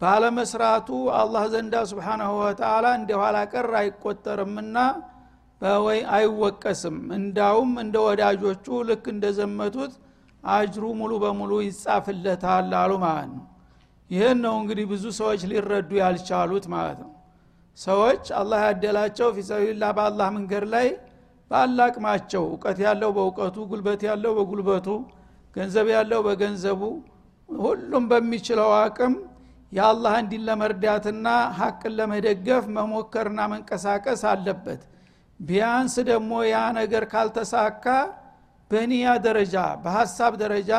ባለመስራቱ 0.00 0.88
አላህ 1.18 1.42
ዘንዳ 1.52 1.74
ስብሓናሁ 1.90 2.30
ወተላ 2.40 2.86
እንደ 2.98 3.10
ኋላ 3.20 3.38
ቀር 3.52 3.68
አይቆጠርምና 3.80 4.76
ወይ 5.80 5.98
አይወቀስም። 6.14 6.96
እንዳውም 7.18 7.70
እንደ 7.82 7.96
ወዳጆቹ 8.06 8.66
ልክ 8.88 9.04
እንደዘመቱት 9.12 9.92
አጅሩ 10.44 10.84
ሙሉ 11.00 11.12
በሙሉ 11.24 11.52
ይጻፍለታል 11.66 12.72
አሉ 12.80 12.92
ማለት 13.04 13.30
ነው። 13.36 13.44
ይህን 14.10 14.38
ነው 14.44 14.54
እንግዲህ 14.62 14.86
ብዙ 14.92 15.04
ሰዎች 15.20 15.42
ሊረዱ 15.50 15.90
ያልቻሉት 16.02 16.66
ማለት 16.74 16.98
ነው። 17.04 17.12
ሰዎች 17.78 18.24
አላህ 18.40 18.60
ያደላቸው 18.68 19.28
ፊሰቢላ 19.36 19.84
በአላህ 19.98 20.28
መንገድ 20.36 20.64
ላይ 20.74 20.88
በአላቅማቸው 21.52 22.42
እውቀት 22.48 22.78
ያለው 22.84 23.10
በእውቀቱ 23.16 23.56
ጉልበት 23.70 24.02
ያለው 24.06 24.32
በጉልበቱ 24.36 24.86
ገንዘብ 25.56 25.88
ያለው 25.94 26.20
በገንዘቡ 26.26 26.80
ሁሉም 27.48 28.04
በሚችለው 28.10 28.70
አቅም 28.78 29.14
የአላህ 29.72 30.14
እንዲን 30.20 30.42
ለመርዳትና 30.48 31.26
ሀቅን 31.58 31.92
ለመደገፍ 31.98 32.64
መሞከርና 32.76 33.40
መንቀሳቀስ 33.52 34.22
አለበት። 34.32 34.80
ቢያንስ 35.40 35.94
ደግሞ 36.10 36.32
ያ 36.48 36.58
ነገር 36.78 37.04
ካልተሳካ 37.12 37.84
በኒያ 38.70 39.06
ደረጃ 39.26 39.54
በሀሳብ 39.84 40.32
ደረጃ 40.42 40.70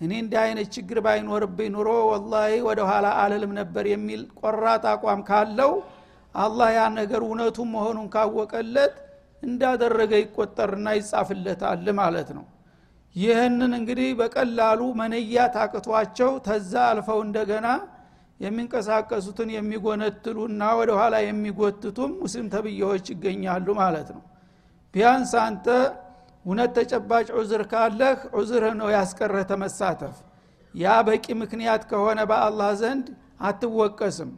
እኔ 0.00 0.12
እንዲህ 0.22 0.40
አይነት 0.44 0.68
ችግር 0.76 0.98
ባይኖርብኝ 1.06 1.70
ኑሮ 1.76 1.90
ወላሂ 2.10 2.52
ወደ 2.68 2.80
ኋላ 2.90 3.06
አልልም 3.22 3.52
ነበር 3.60 3.84
የሚል 3.92 4.22
ቆራጥ 4.40 4.84
አቋም 4.92 5.22
ካለው 5.28 5.72
አላህ 6.34 6.68
ያ 6.76 6.84
ነገር 7.00 7.22
እውነቱ 7.26 7.58
መሆኑን 7.74 8.08
ካወቀለት 8.14 8.94
እንዳደረገ 9.44 10.12
ይቆጠርና 10.22 10.88
ይጻፍለታል 10.98 11.86
ማለት 12.00 12.28
ነው። 12.36 12.44
ይህንን 13.16 13.72
እንግዲህ 13.78 14.08
በቀላሉ 14.20 14.80
መነያት 15.00 15.56
አቅቷቸው 15.64 16.30
ተዛ 16.46 16.72
አልፈው 16.90 17.18
እንደገና 17.26 17.66
የሚንቀሳቀሱትን 18.40 19.48
የሚጎነትሉና 19.54 20.62
ወደ 20.78 20.90
ኋላ 20.98 21.14
የሚጎትቱም 21.24 22.12
ሙስሊም 22.22 22.48
ተብያዎች 22.54 23.06
ይገኛሉ 23.12 23.66
ማለት 23.80 24.08
ነው። 24.16 24.22
ቢያንስ 24.94 25.32
አንተ 25.44 25.66
እውነት 26.44 26.72
ተጨባጭ 26.78 27.28
ዑዝር 27.38 27.62
ካለህ 27.70 28.18
ዑዝርህ 28.34 28.74
ነው 28.80 28.88
ያስቀረህ 28.96 29.44
ተመሳተፍ። 29.52 30.16
ያ 30.74 30.94
በቂ 31.06 31.26
ምክንያት 31.42 31.82
ከሆነ 31.90 32.20
በአላህ 32.30 32.70
ዘንድ 32.80 33.06
አትወቀስም 33.48 34.30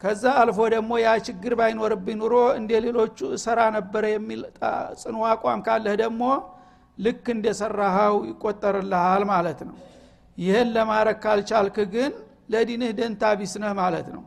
ከዛ 0.00 0.24
አልፎ 0.40 0.58
ደግሞ 0.74 0.90
ያ 1.02 1.08
ችግር 1.26 1.52
ባይኖርብኝ 1.58 2.16
ኑሮ 2.20 2.34
እንደ 2.58 2.70
ሌሎቹ 2.84 3.18
እሰራ 3.36 3.60
ነበረ 3.76 4.04
የሚል 4.12 4.40
ጽኑ 5.00 5.16
አቋም 5.30 5.60
ካለህ 5.66 5.94
ደግሞ 6.02 6.22
ልክ 6.98 7.26
እንደሰራሃው 7.34 8.16
ይቆጠርልሃል 8.30 9.22
ማለት 9.32 9.60
ነው። 9.68 9.76
ይህን 10.38 10.68
ለማድረግ 10.76 11.16
ካልቻልክ 11.24 11.76
ግን 11.94 12.10
ለዲንህ 12.52 12.90
ደንታ 12.98 13.22
ቢስነህ 13.40 13.72
ማለት 13.80 14.08
ነው። 14.14 14.22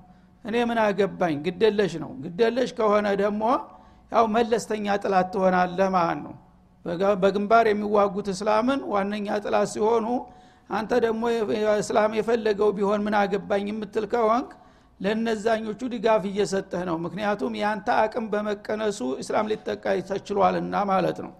እኔ 0.46 0.56
ምን 0.70 0.80
አገባኝ? 0.86 1.36
ግደለሽ 1.46 1.94
ነው። 2.04 2.12
ግደለሽ 2.24 2.70
ከሆነ 2.78 3.08
ደግሞ 3.24 3.44
ያው 4.12 4.26
መለስተኛ 4.36 4.86
ጥላት 5.04 5.28
ትሆናለህ 5.34 5.90
ማለት 5.98 6.20
ነው። 6.26 6.34
በግንባር 7.22 7.66
የሚዋጉት 7.70 8.28
እስላምን 8.34 8.80
ዋነኛ 8.94 9.28
ጥላት 9.44 9.68
ሲሆኑ 9.74 10.08
አንተ 10.70 10.92
ደግሞ 11.06 11.24
እስላም 11.82 12.12
የፈለገው 12.18 12.70
ቢሆን 12.78 13.02
ምን 13.06 13.16
አገባኝ 13.22 13.66
የምትል 13.72 14.06
ከሆንክ 14.14 14.52
ለነዛኞቹ 15.00 15.82
ድጋፍ 15.94 16.24
እየሰጠህ 16.30 16.82
ነው። 16.90 16.98
ምክንያቱም 17.06 17.54
የአንተ 17.60 17.88
አቅም 18.02 18.26
በመቀነሱ 18.34 19.00
እስላም 19.22 19.50
ሊጠቃ 19.52 19.86
ተችሏልና 20.10 20.76
ማለት 20.92 21.18
ነው። 21.26 21.32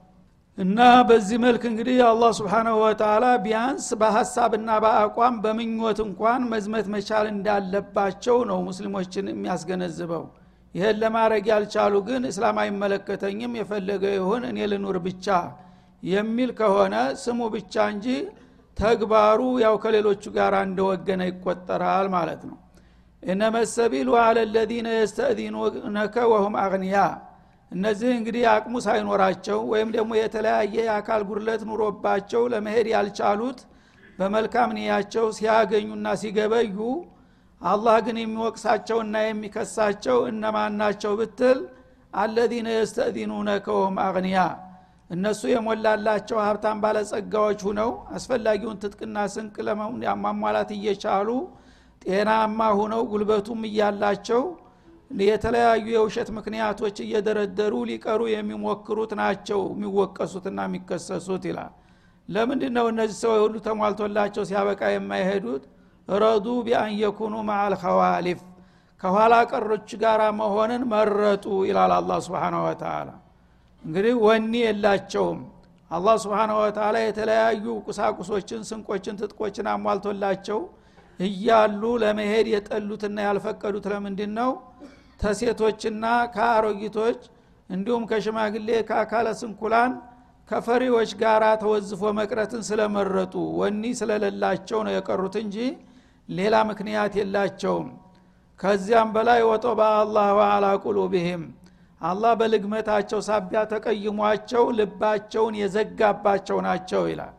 እና 0.58 0.80
በዚህ 1.08 1.38
መልክ 1.44 1.63
እንግዲህ 1.70 1.98
አላህ 2.08 2.32
ስብሓናሁ 2.39 2.76
ወተላ 2.82 3.26
ቢያንስ 3.46 3.86
በሀሳብና 4.02 4.70
በአቋም 4.84 5.36
በምኞት 5.44 6.00
እንኳን 6.06 6.42
መዝመት 6.52 6.88
መቻል 6.96 7.26
እንዳለባቸው 7.32 8.38
ነው 8.50 8.60
ሙስሊሞችን 8.68 9.32
የሚያስገነዝበው። 9.32 10.26
ይህን 10.76 10.98
ለማድረግ 11.02 11.46
ያልቻሉ 11.52 11.94
ግን 12.08 12.22
እስላም 12.30 12.58
አይመለከተኝም 12.62 13.58
የፈለገ 13.60 14.04
ይሁን 14.16 14.44
እኔ 14.50 14.60
ልኑር 14.72 14.98
ብቻ 15.08 15.28
የሚል 16.04 16.50
ከሆነ 16.60 16.96
ስሙ 17.22 17.42
ብቻ 17.54 17.86
እንጂ 17.92 18.08
ተግባሩ 18.78 19.42
ያው 19.63 19.76
ከሌሎቹ 19.84 20.24
ጋር 20.38 20.54
እንደወገነ 20.63 21.22
ይቆጠራል 21.30 22.08
ማለት 22.16 22.42
ነው 22.50 22.58
እነመ 23.27 23.55
ሰቢሉ 23.73 24.09
አለ 24.21 24.38
ለዚነ 24.53 24.88
የስተእዚኑነከ 24.95 26.15
ወሁም 26.31 26.55
አግንያ 26.63 26.95
እነዚህ 27.71 28.09
እንግዲህ 28.17 28.43
አቅሙ 28.51 28.75
ሳይኖራቸው 28.86 29.59
ወይም 29.71 29.89
ደግሞ 29.95 30.12
የተለያየ 30.19 30.75
የአካል 30.81 31.21
ጉድለት 31.29 31.62
ኑሮባቸው 31.69 32.43
ለመሄድ 32.53 32.88
ያልቻሉት 32.93 33.59
በመልካም 34.19 34.73
ንያቸው 34.77 35.25
ሲያገኙና 35.38 36.07
ሲገበዩ 36.21 36.77
አላህ 37.62 37.95
ግን 38.05 38.17
የሚወቅሳቸውና 38.21 39.15
የሚከሳቸው 39.23 40.17
እነማን 40.31 40.73
ናቸው 40.81 41.13
ብትል 41.19 41.59
አለዚነ 42.13 42.67
የስተእዚኑነከ 42.73 43.65
ወሁም 43.77 43.97
አግንያ። 44.05 44.38
እነሱ 45.09 45.41
የሞላላቸው 45.51 46.38
ሀብታም 46.45 46.77
ባለጸጋዎች 46.83 47.59
ሁነው 47.67 47.89
አስፈላጊውን 48.17 48.79
ትጥቅና 48.83 49.17
ስንቅ 49.33 49.55
ለማሟላት 49.65 50.69
እየቻሉ 50.77 51.29
ጤናማ 52.04 52.60
ሁነው 52.80 53.02
ጉልበቱም 53.12 53.62
እያላቸው 53.70 54.42
የተለያዩ 55.24 55.86
የውሸት 55.94 56.30
ምክንያቶች 56.38 56.96
እየደረደሩ 57.04 57.74
ሊቀሩ 57.89 58.22
የሚሞክሩት 58.32 59.12
ናቸው 59.20 59.62
የሚወቀሱትና 59.74 60.60
የሚከሰሱት 60.68 61.44
ይላል። 61.50 61.72
ለምንድ 62.30 62.63
ነው 62.78 62.86
እነዚህ 62.92 63.18
ሰው 63.24 63.34
ሁሉ 63.44 63.56
ተሟልቶላቸው 63.66 64.44
ሲያበቃ 64.50 64.82
የማይሄዱት? 64.94 65.63
ረዱ 66.08 66.46
ቢአን 66.66 66.92
የኩኑ 67.02 67.34
ማአል 67.50 67.74
ከኋላ 69.04 69.34
ቀሮች 69.52 69.89
ጋር 70.04 70.22
መሆንን 70.39 70.84
መረጡ 70.92 71.46
ይላል 71.70 71.92
አላ 71.96 72.12
ስብን 72.26 72.56
ወተላ 72.66 73.10
እንግዲህ 73.84 74.13
ወኒ 74.26 74.54
የላቸውም። 74.66 75.39
አላህ 75.92 76.16
ስብን 76.24 76.52
ወተላ 76.60 76.96
የተለያዩ 77.04 77.66
ቁሳቁሶችን 77.88 78.62
ስንቆችን 78.70 79.18
ትጥቆችን 79.22 79.68
አሟልቶላቸው 79.74 80.60
እያሉ 81.19 81.82
ለመሄድ 82.04 82.47
የጠሉትና 82.54 83.17
ያልፈቀዱት 83.28 83.86
ለምንድን 83.91 84.32
ነው 84.39 84.52
ተሴቶችና 85.21 86.06
ከአሮጊቶች 86.36 87.19
እንዲሁም 87.69 88.04
ከሽማግሌ 88.10 88.69
ከአካለ 88.89 89.28
ስንኩላን 89.39 89.91
ከፈሪዎች 90.49 91.12
ጋር 91.21 91.43
ተወዝፎ 91.62 92.12
መቅረትን 92.17 92.63
ስለመረጡ 92.69 93.34
ወኒ 93.60 93.84
ስለሌላቸው 93.99 94.80
ነው 94.86 94.93
የቀሩት 94.95 95.36
እንጂ 95.43 95.58
ሌላ 96.30 96.56
ምክንያት 96.69 97.13
የላቸውም። 97.19 97.88
ከዚያም 98.60 99.10
በላይ 99.15 99.41
ወጦ 99.49 99.65
በአላህ 99.80 100.28
ወአላ 100.38 100.65
ቁሉብህም 100.84 101.43
አላህ 102.02 102.32
በልግመታቸው 102.39 103.19
ሳቢያ 103.28 103.60
ተቀይሟቸው 103.71 104.63
ልባቸውን 104.78 105.56
የዘጋባቸው 105.62 106.58
ናቸው 106.67 107.04
ይላል 107.12 107.34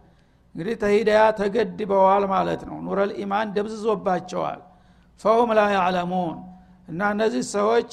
እንግዲህ 0.54 0.74
ተሂዳያ 0.82 1.22
ተገድበዋል 1.38 2.24
ማለት 2.32 2.60
ነው። 2.68 2.76
ኑረል 2.84 3.12
ኢማን 3.22 3.48
ደብዝዞባቸዋል። 3.56 4.60
ፈሁም 5.20 5.50
ላ 5.56 5.62
ያዕለሙን 5.74 6.36
እና 6.88 7.00
እነዚህ 7.14 7.42
ሰዎች 7.54 7.92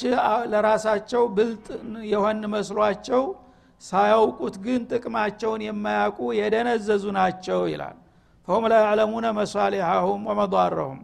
ለራሳቸው 0.51 1.23
ብልጥ 1.35 1.65
የሆን 2.11 2.41
መስሏቸው 2.53 3.23
ሳያውቁት 3.83 4.55
ግን 4.65 4.81
ጥቅማቸውን 4.91 5.61
የማያውቁ 5.67 6.19
የደነዘዙ 6.39 7.03
ናቸው 7.17 7.61
ይላል። 7.71 7.97
ፈሁም 8.47 8.65
ላ 8.71 8.81
ያዕለሙነ 8.83 9.27
መሷሊሐሁም 9.39 10.21
ወመضረሁም 10.29 10.99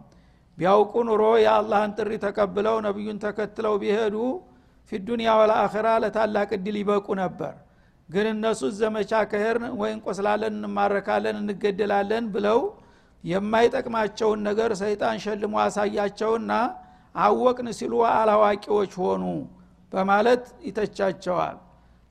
ቢያውቁ 0.58 0.92
ኑሮ 1.08 1.24
የአላህን 1.42 1.92
ጥሪ 1.98 2.12
ተቀብለው 2.24 2.76
ነቢዩን 2.86 3.18
ተከትለው 3.24 3.74
ቢሄዱ 3.82 4.16
ፊዱንያ 4.92 5.30
ወለአኸራ 5.40 5.88
ለታላቅ 6.02 6.48
እድል 6.56 6.76
ይበቁ 6.80 7.06
ነበር 7.20 7.54
ግን 8.08 8.26
እነሱ 8.32 8.60
ዘመቻ 8.78 9.12
ከሄርን 9.30 9.64
ወይ 9.80 9.90
እንቆስላለን 9.94 10.54
እንማረካለን 10.58 11.36
እንገደላለን 11.42 12.26
ብለው 12.34 12.60
የማይጠቅማቸውን 13.24 14.40
ነገር 14.48 14.70
ሰይጣን 14.80 15.16
ሸልሞ 15.24 15.54
አሳያቸውና 15.64 16.52
አወቅን 17.14 17.68
ሲሉ 17.78 17.94
አላዋቂዎች 18.10 18.92
ሆኑ 19.02 19.24
በማለት 19.92 20.44
ይተቻቸዋል። 20.68 21.56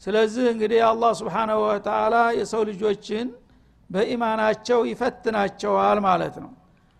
ስለዚህ 0.01 0.45
እንግዲህ 0.53 0.79
አላህ 0.89 1.11
ስብሓናሁ 1.19 1.59
ወተላ 1.65 2.15
የሰው 2.39 2.61
ልጆችን 2.69 3.27
በኢማናቸው 3.89 4.79
ይፈትናቸዋል 4.89 5.99
ማለት 6.07 6.35
ነው። 6.43 6.51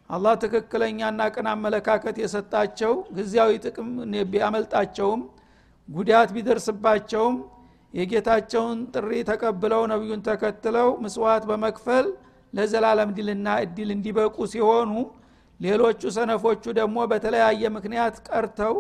አላህ 0.10 0.34
ትክክለኛና 0.44 1.22
ቅን 1.36 1.48
አመለካከት 1.54 2.16
የሰጣቸው 2.24 2.94
ጊዜያዊ 3.18 3.52
ጥቅም 3.66 3.90
ቢያመልጣቸውም 4.32 5.22
ጉዳት 5.90 6.30
ቢደርስባቸውም 6.36 7.36
የጌታቸውን 7.94 8.80
ጥሪ 8.94 9.12
ተቀብለው 9.30 9.82
ነቢዩን 9.92 10.22
ተከትለው 10.28 10.90
ምስዋት 11.04 11.44
በመክፈል 11.50 12.08
ለዘላለም 12.54 13.10
ድልና 13.18 13.48
እድል 13.64 13.90
እንዲበቁ 13.96 14.38
ሲሆኑ 14.52 14.92
ሌሎቹ 15.60 16.02
ሰነፎቹ 16.18 16.64
ደግሞ 16.80 16.98
በተለያየ 17.12 17.70
ምክንያት 17.78 18.16
ቀርተው 18.28 18.76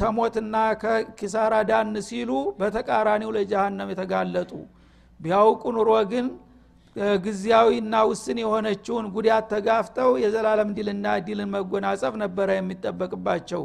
ተሞትና 0.00 0.56
ከኪሳራ 0.82 1.54
ዳን 1.70 1.94
ሲሉ 2.08 2.30
በተቃራኒው 2.60 3.30
ለጃሃንም 3.36 3.90
የተጋለጡ። 3.92 4.50
ቢያውቁ 5.20 5.62
ኑሮ 5.76 5.90
ግን 6.12 6.26
ጊዜያዊና 7.24 7.94
ውስን 8.10 8.38
የሆነችውን 8.42 9.06
ጉዳት 9.16 9.44
ተጋፍተው 9.52 10.10
የዘላለም 10.22 10.70
ድልና 10.76 11.06
ድልን 11.26 11.50
መጎናጸፍ 11.54 12.14
ነበረ 12.22 12.48
የሚጠበቅባቸው። 12.56 13.62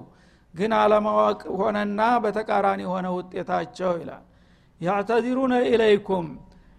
ግን 0.53 0.73
አለማወቅ 0.79 1.41
ሆነና 1.59 2.01
በተቃራኒ 2.23 2.81
ሆነ 2.91 3.07
ውጤታቸው 3.17 3.93
ይላል 4.01 4.23
ያዕተዚሩነ 4.81 5.53
ኢለይኩም። 5.69 6.27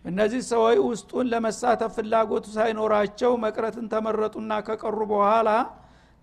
እነዚህ 0.05 0.43
ሰዎች 0.49 0.79
ውስጡን 0.87 1.27
ለመሳተፍ 1.33 1.93
ፍላጎቱ 1.97 2.47
ሳይኖራቸው 2.57 3.33
መቅረትን 3.45 3.87
ተመረጡና 3.93 4.53
ከቀሩ 4.67 4.99
በኋላ 5.13 5.49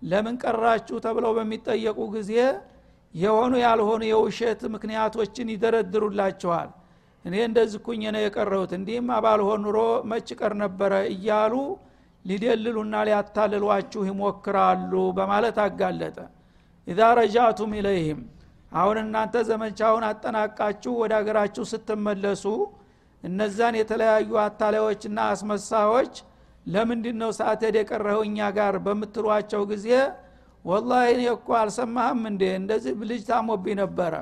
ለምን 0.02 0.36
ቀራችሁ 0.42 0.96
ተብለው 1.04 1.32
በሚጠየቁ 1.36 1.98
ጊዜ 2.14 2.32
የሆኑ 3.14 3.52
ያልሆኑ 3.64 4.02
የውሸት 4.08 4.62
ምክንያቶችን 4.74 5.50
ይደረድሩላቸዋል። 5.54 6.70
እኔ 7.24 7.34
እንደዚህ 7.48 7.80
ኩኝ 7.86 8.02
ነው 8.14 8.22
የቀረሁት። 8.24 8.72
እንዲህም 8.78 9.10
ባልሆን 9.24 9.60
ኑሮ 9.66 9.78
መች 10.10 10.30
ነበረ 10.62 10.94
እያሉ 11.14 11.54
ሊደልሉና 12.24 12.94
ሊያታልሏችሁ 13.08 14.02
ይሞክራሉ 14.08 14.92
በማለት 15.18 15.56
አጋለጠ። 15.64 16.18
ኢዛ 16.86 17.00
ረጃቱም 17.18 17.72
ኢለይህም 17.78 18.20
አሁን 18.74 18.96
እናንተ 19.02 19.34
ዘመቻውን 19.48 20.04
አጠናቃችሁ 20.08 20.92
ወደ 21.02 21.12
አገራችሁ 21.18 21.64
ስትመለሱ 21.72 22.44
እነዛን 23.22 23.74
የተለያዩ 23.80 24.30
አታላዮችና 24.44 25.18
አስመሳዎች 25.32 26.14
ለምንድን 26.66 27.16
ነው 27.22 27.30
ሰአተድ 27.38 27.74
የቀረኸው 27.78 28.22
እኛ 28.28 28.38
ጋር 28.58 28.74
በምትሏቸው 28.84 29.62
ጊዜ 29.72 29.88
ወላሂ 30.64 31.06
እኔ 31.14 31.22
እኮ 31.34 31.48
አልሰማህም 31.60 32.20
እንዴ? 32.30 32.42
እንደዚህ 32.60 32.92
ልጅ 33.10 33.22
ታሞብኝ 33.28 33.74
ነበረ። 33.82 34.14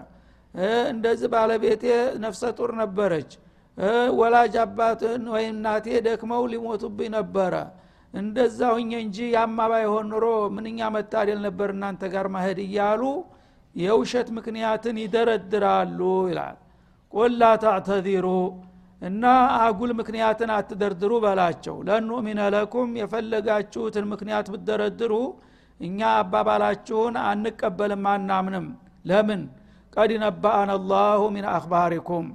እንደዚህ 0.93 1.29
ባለቤቴ 1.35 1.85
ነፍሰ 2.25 2.43
ጡር 2.59 2.71
ነበረች። 2.81 3.31
ወላጅ 4.19 4.55
አባትን 4.65 5.23
ወይ 5.35 5.45
እናቴ 5.53 5.87
ደክመው 6.07 6.43
ሊሞቱብኝ 6.53 7.11
ነበረ። 7.19 7.55
እንደዛ 8.15 8.61
ሁኘ 8.77 8.93
እንጂ 9.05 9.19
ያማ 9.35 9.59
ባይሆን 9.73 10.09
ኑሮ 10.13 10.25
ምንኛ 10.57 10.81
መታደል 10.97 11.39
ነበር 11.47 11.69
እናንተ 11.77 12.03
ጋር 12.15 12.27
ማሄድ 12.35 12.59
እያሉ 12.67 13.03
የውሸት 13.77 14.29
ምክንያትን 14.37 14.97
ይደረድራሉ 15.03 16.01
ይላል። 16.29 16.57
ቁል 17.13 17.33
ላ 17.41 17.49
ታዕተዚሩ 17.63 18.27
እና 19.03 19.25
አጉል 19.61 19.91
ምክንያትን 20.01 20.51
አትደርድሩ 20.57 21.13
በላቸው። 21.25 21.77
ለኑእሚነ 21.89 22.41
ለኩም 22.55 22.91
የፈለጋችሁትን 23.01 24.05
ምክንያት 24.13 24.47
ብትደረድሩ 24.53 25.15
እኛ 25.81 26.01
አባባላችሁን 26.19 27.15
አንቀበልም 27.25 28.05
አናምንም። 28.13 28.67
ለምን? 29.05 29.41
ቀድ 29.93 30.11
ነባአን 30.23 30.71
አላሁ 30.75 31.23
ሚን 31.35 31.47
አክባሪኩም 31.55 32.27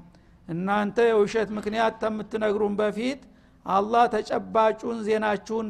እናንተ 0.48 0.98
የውሸት 1.08 1.50
ምክንያት 1.58 1.94
ከምትነግሩን 2.02 2.74
በፊት 2.80 3.22
አላህ 3.66 4.04
ተጨባጩን 4.14 4.98
ዜናችሁን 5.08 5.66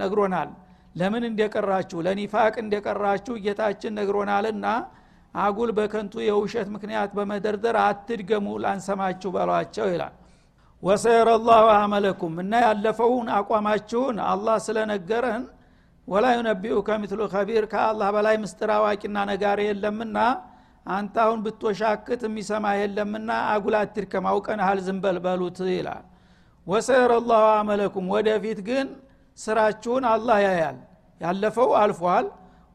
ነግሮናል 0.00 0.50
ለምን 0.96 1.24
እንደቀራችሁ? 1.28 1.98
ለኒፋቅ 2.06 2.54
እንደቀራችሁ 2.62 3.34
ጌታችን 3.44 3.96
ነግሮናልና 3.98 4.66
አጉል 5.34 5.70
በከንቱ 5.78 6.14
የውሸት 6.26 6.68
ምክንያት 6.74 7.10
በመደርደር 7.16 7.76
አትድገሙ 7.82 8.46
ላንሰማችሁ 8.64 9.30
በሏቸው 9.34 9.86
ይላል። 9.92 10.14
ወሰየረ 10.82 11.28
ላሁ 11.44 11.66
አመለኩም 11.76 12.34
እና 12.42 12.54
ያለፈውን 12.64 13.28
አቋማችሁን 13.36 14.16
አላህ 14.30 14.56
ስለነገረን 14.66 15.44
ወላ 16.08 16.26
ዩነቢኡ 16.36 16.74
ከሚትሉ 16.88 17.20
ከቢር 17.32 17.64
ከአላህ 17.70 18.08
በላይ 18.16 18.36
ምስጥር 18.42 18.70
አዋቂና 18.74 19.16
ነጋሪ 19.30 19.60
የለምና 19.68 20.18
አንተ 20.86 21.14
አሁን 21.24 21.38
ብትወሻክት 21.44 22.20
የሚሰማ 22.26 22.66
የለምና 22.80 23.30
አጉል 23.54 23.74
አትድከም 23.78 24.26
አውቀንሃል 24.32 24.78
ዝንበል 24.86 25.16
በሉት 25.24 25.58
ይላል። 25.70 26.04
ወሰየረ 26.66 27.12
ላሁ 27.26 27.44
አመለኩም 27.56 28.06
ወደፊት 28.14 28.60
ግን 28.68 28.86
ስራችሁን 29.38 30.04
አላህ 30.10 30.38
ያያል። 30.46 30.78
ያለፈው 31.20 31.70
አልፏል። 31.80 32.26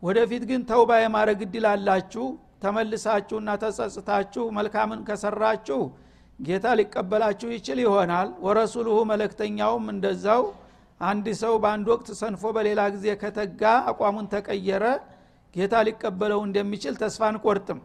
ወደፊት 0.04 0.43
ግን 0.50 0.62
ተውባ 0.69 0.91
የማድረግ 1.02 1.39
እድል 1.45 1.65
አላችሁ። 1.71 2.26
ተመልሳችሁና 2.63 3.50
ተጸጽታችሁ 3.62 4.43
መልካምን 4.58 5.00
ከሰራችሁ 5.08 5.80
ጌታ 6.39 6.65
ሊቀበላችሁ 6.80 7.50
ይችል 7.56 7.80
ይሆናል። 7.84 8.30
ወረሱሉሁ 8.45 8.97
መለክተኛውም 9.12 9.86
እንደዛው 9.93 10.43
አንድ 11.02 11.28
ሰው 11.41 11.54
በአንድ 11.63 11.88
ወቅት 11.93 12.10
ሰንፎ 12.19 12.43
በሌላ 12.56 12.82
ጊዜ 12.95 13.08
ከተጋ 13.21 13.62
አቋሙን 13.91 14.28
ተቀየረ 14.34 14.86
ጌታ 15.56 15.76
ሊቀበለው 15.88 16.41
እንደሚችል 16.47 16.95
ተስፋ 17.02 17.21
አንቆርጥም። 17.30 17.80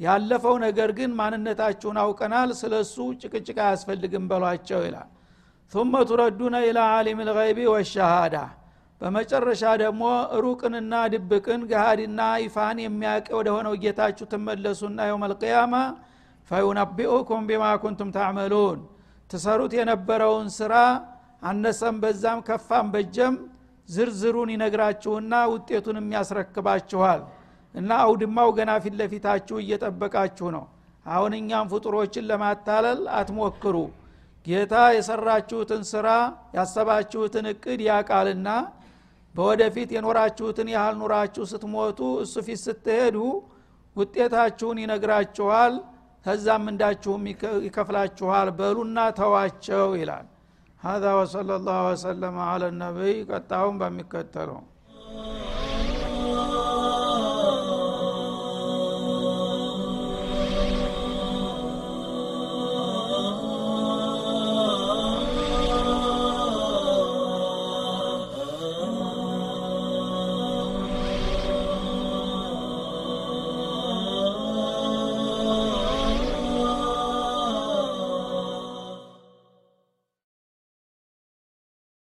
ያለፈው 0.00 0.56
ነገር 0.64 0.90
ግን 0.98 1.10
ማንነታችሁን 1.20 1.96
አውቀናል። 2.02 2.50
ስለ 2.60 2.74
እሱ 2.84 2.96
ጭቅጭቅ 3.22 3.56
አያስፈልግም 3.64 4.26
በሏቸው 4.30 4.82
ይላል 4.86 5.08
ثመ 5.72 5.94
ቱረዱነ 6.08 6.56
ኢላ 6.66 6.78
አሊም 6.94 7.18
ልይቢ 7.28 7.58
ወሻሃዳ 7.72 8.36
በመጨረሻ 9.00 9.62
ደግሞ 9.82 10.04
ሩቅንና 10.44 10.92
ድብቅን 11.12 11.60
ገሃድና 11.70 12.20
ይፋን 12.44 12.78
ወደ 13.38 13.48
ሆነው 13.56 13.74
ጌታችሁ 13.82 14.26
ትመለሱና 14.32 14.98
የውም 15.08 15.24
አልቅያማ 15.26 15.74
ፈዩነቢኡኩም 16.50 17.42
ቢማ 17.50 17.64
ኩንቱም 17.82 18.10
ታዕመሉን 18.16 18.80
ትሰሩት 19.30 19.72
የነበረውን 19.78 20.48
ስራ 20.58 20.74
አነሰም 21.42 21.96
በዛም 22.02 22.38
ከፋም 22.48 22.86
በጀም 22.94 23.34
ዝርዝሩን 23.88 24.50
ይነግራችሁና 24.54 25.34
ውጤቱን 25.52 25.98
ያስረክባችኋል። 26.16 27.20
እና 27.74 27.90
አውድማው 28.04 28.48
ገና 28.58 28.70
ፊት 28.84 28.94
ለፊታችሁ 29.00 29.56
እየጠበቃችሁ 29.62 30.48
ነው። 30.56 30.64
አሁን 31.06 31.32
እኛም 31.38 31.68
ፍጡሮችን 31.72 32.26
ለማታለል 32.30 33.00
አትሞክሩ። 33.18 33.76
ጌታ 34.47 34.75
የሰራችሁትን 34.95 35.83
ስራ 35.91 36.07
ያሰባችሁትን 36.57 37.45
እቅድ 37.53 37.81
ያቃልና 37.89 38.49
በወደፊት 39.35 39.89
የኖራችሁትን 39.95 40.67
ያህል 40.75 40.95
ኑራችሁ 41.01 41.43
ስትሞቱ 41.51 41.99
እሱ 42.23 42.35
ፊት 42.47 42.59
ስትሄዱ 42.65 43.17
ውጤታችሁን 43.95 44.81
ይነግራችኋል 44.83 45.73
ከዛም 46.25 46.65
እንዳችሁም 46.71 47.23
ይከፍላችኋል 47.67 48.49
በሉና 48.59 48.99
ተዋቸው 49.19 49.89
ይላል 50.01 50.27
هذا 50.81 51.11
وصلى 51.19 51.53
الله 51.59 51.79
وسلم 51.91 52.35
على 52.49 52.65
النبي 52.71 53.15
ቀጣውን 53.29 53.75
በሚከተለው 53.81 54.59